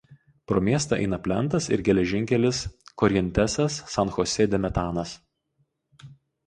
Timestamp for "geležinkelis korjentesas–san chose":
1.89-4.51